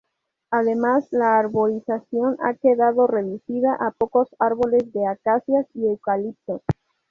[0.49, 6.63] Además la arborización ha quedado reducida a pocos árboles de Acacias y Eucaliptos.